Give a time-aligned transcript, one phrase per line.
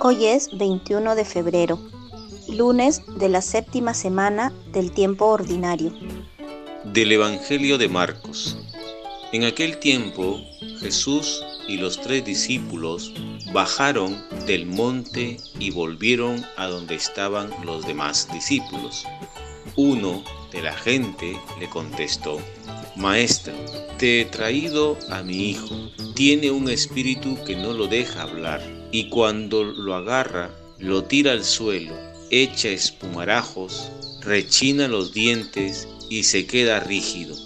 [0.00, 1.80] Hoy es 21 de febrero,
[2.46, 5.92] lunes de la séptima semana del tiempo ordinario.
[6.84, 8.56] Del Evangelio de Marcos.
[9.32, 10.40] En aquel tiempo
[10.78, 13.12] Jesús y los tres discípulos
[13.52, 19.04] bajaron del monte y volvieron a donde estaban los demás discípulos.
[19.74, 20.22] Uno
[20.52, 22.38] de la gente le contestó,
[22.94, 23.52] Maestro,
[23.98, 25.74] te he traído a mi hijo.
[26.14, 31.44] Tiene un espíritu que no lo deja hablar y cuando lo agarra, lo tira al
[31.44, 31.94] suelo,
[32.30, 37.36] echa espumarajos, rechina los dientes y se queda rígido.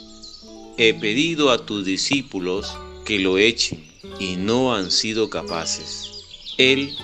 [0.78, 2.72] He pedido a tus discípulos
[3.04, 3.84] que lo echen
[4.18, 6.10] y no han sido capaces.
[6.58, 6.94] Él,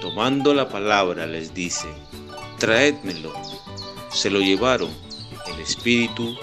[0.00, 1.88] tomando la palabra, les dice,
[2.58, 3.32] traédmelo.
[4.12, 4.90] Se lo llevaron.
[5.52, 6.36] El espíritu,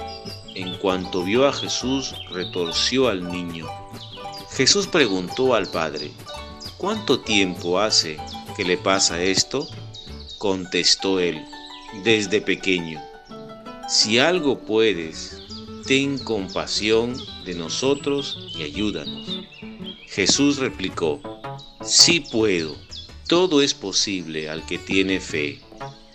[0.56, 3.68] en cuanto vio a Jesús, retorció al niño.
[4.52, 6.12] Jesús preguntó al padre,
[6.82, 8.18] ¿Cuánto tiempo hace
[8.58, 9.68] que le pasa esto?
[10.40, 11.46] Contestó él,
[12.04, 13.00] desde pequeño.
[13.88, 15.38] Si algo puedes,
[15.86, 19.46] ten compasión de nosotros y ayúdanos.
[20.08, 21.22] Jesús replicó,
[21.84, 22.76] sí puedo,
[23.28, 25.62] todo es posible al que tiene fe.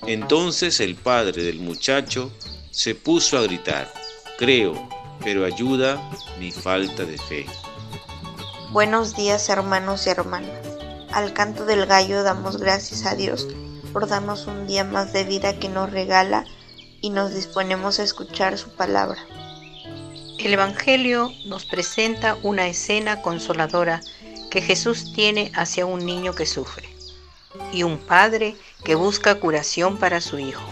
[0.09, 2.33] Entonces el padre del muchacho
[2.73, 3.89] se puso a gritar,
[4.37, 4.89] creo,
[5.23, 6.03] pero ayuda
[6.41, 7.47] mi falta de fe.
[8.77, 10.66] Buenos días hermanos y hermanas.
[11.12, 13.49] Al canto del gallo damos gracias a Dios
[13.93, 16.45] por darnos un día más de vida que nos regala
[17.01, 19.19] y nos disponemos a escuchar su palabra.
[20.39, 24.01] El Evangelio nos presenta una escena consoladora
[24.51, 26.89] que Jesús tiene hacia un niño que sufre
[27.73, 30.67] y un padre que busca curación para su hijo.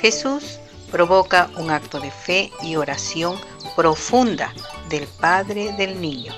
[0.00, 0.58] Jesús
[0.90, 3.38] provoca un acto de fe y oración
[3.74, 4.52] profunda
[4.88, 6.32] del padre del niño.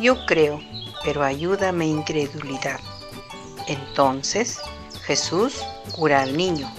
[0.00, 0.60] Yo creo,
[1.04, 2.80] pero ayúdame incredulidad.
[3.66, 4.58] Entonces
[5.04, 6.70] Jesús cura al niño.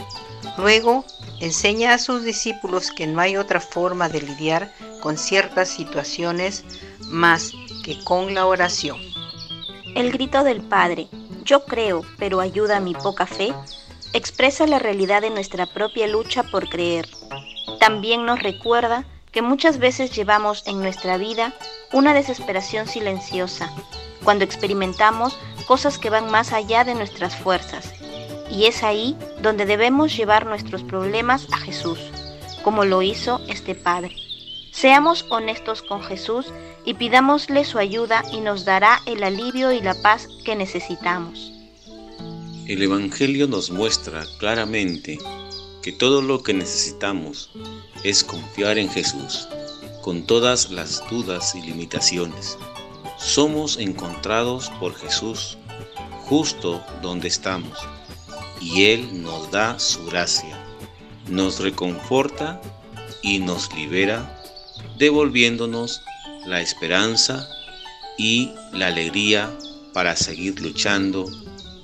[0.57, 1.06] Luego
[1.40, 6.63] enseña a sus discípulos que no hay otra forma de lidiar con ciertas situaciones
[7.07, 7.52] más
[7.84, 8.97] que con la oración.
[9.96, 11.07] El grito del Padre,
[11.44, 13.53] yo creo, pero ayuda a mi poca fe,
[14.13, 17.07] expresa la realidad de nuestra propia lucha por creer.
[17.80, 21.53] También nos recuerda que muchas veces llevamos en nuestra vida
[21.94, 23.72] una desesperación silenciosa,
[24.29, 27.95] cuando experimentamos cosas que van más allá de nuestras fuerzas.
[28.51, 31.97] Y es ahí donde debemos llevar nuestros problemas a Jesús,
[32.62, 34.16] como lo hizo este Padre.
[34.72, 36.45] Seamos honestos con Jesús
[36.85, 41.51] y pidámosle su ayuda y nos dará el alivio y la paz que necesitamos.
[42.68, 45.18] El Evangelio nos muestra claramente
[45.81, 47.50] que todo lo que necesitamos
[48.03, 49.47] es confiar en Jesús,
[50.03, 52.59] con todas las dudas y limitaciones.
[53.19, 55.57] Somos encontrados por Jesús
[56.25, 57.78] justo donde estamos
[58.62, 60.57] y Él nos da su gracia,
[61.28, 62.62] nos reconforta
[63.22, 64.41] y nos libera,
[64.97, 66.02] devolviéndonos
[66.46, 67.47] la esperanza
[68.18, 69.50] y la alegría
[69.94, 71.25] para seguir luchando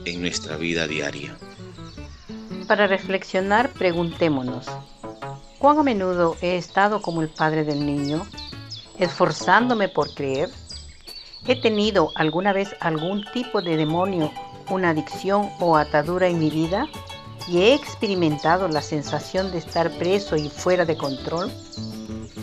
[0.05, 1.37] en nuestra vida diaria.
[2.67, 4.67] Para reflexionar, preguntémonos,
[5.59, 8.25] ¿cuán a menudo he estado como el padre del niño,
[8.97, 10.49] esforzándome por creer?
[11.47, 14.31] ¿He tenido alguna vez algún tipo de demonio,
[14.69, 16.87] una adicción o atadura en mi vida?
[17.47, 21.51] ¿Y he experimentado la sensación de estar preso y fuera de control?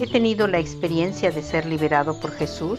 [0.00, 2.78] ¿He tenido la experiencia de ser liberado por Jesús?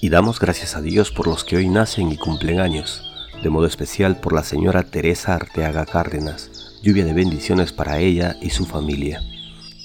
[0.00, 3.08] Y damos gracias a Dios por los que hoy nacen y cumplen años
[3.42, 6.50] de modo especial por la señora Teresa Arteaga Cárdenas,
[6.82, 9.22] lluvia de bendiciones para ella y su familia.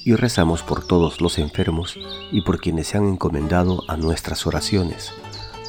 [0.05, 1.97] Y rezamos por todos los enfermos
[2.31, 5.13] y por quienes se han encomendado a nuestras oraciones,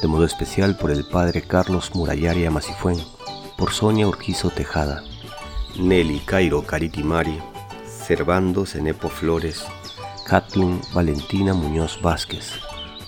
[0.01, 2.99] de modo especial por el Padre Carlos Murallaria Macifuen,
[3.57, 5.03] por Sonia Urquizo Tejada,
[5.79, 7.39] Nelly Cairo Caritimari,
[7.85, 9.63] Servando Cenepo Flores,
[10.27, 12.51] Kathleen Valentina Muñoz Vázquez,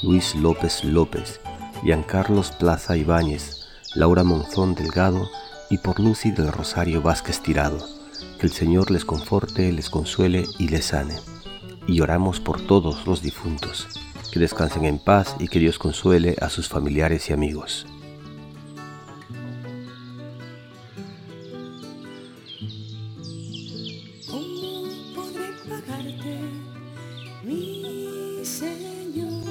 [0.03, 1.39] Luis López López,
[1.83, 5.29] Giancarlos Plaza Ibáñez, Laura Monzón Delgado
[5.69, 7.77] y por Lucy del Rosario Vázquez Tirado.
[8.39, 11.15] Que el Señor les conforte, les consuele y les sane.
[11.87, 13.87] Y oramos por todos los difuntos,
[14.37, 17.87] que descansen en paz y que Dios consuele a sus familiares y amigos.
[27.43, 29.43] mi Señor?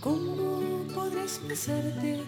[0.00, 2.24] ¿Cómo podré expresarte?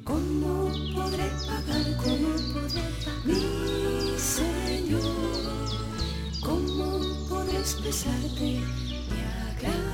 [0.04, 2.12] ¿Cómo podré pagarte,
[3.24, 3.42] mi
[4.16, 5.02] Señor?
[6.40, 6.86] ¿Cómo
[7.28, 9.20] podré expresarte mi
[9.50, 9.89] agradecimiento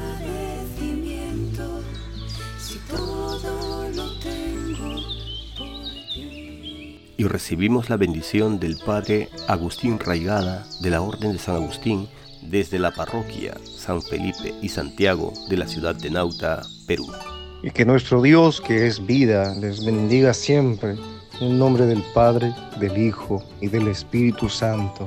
[7.17, 12.09] y recibimos la bendición del Padre Agustín Raigada de la Orden de San Agustín
[12.43, 17.07] desde la parroquia San Felipe y Santiago de la ciudad de Nauta, Perú.
[17.63, 20.97] Y que nuestro Dios, que es vida, les bendiga siempre.
[21.41, 25.07] En el nombre del Padre, del Hijo y del Espíritu Santo.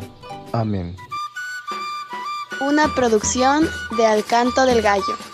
[0.52, 0.96] Amén.
[2.62, 3.68] Una producción
[3.98, 5.29] de Alcanto del Gallo.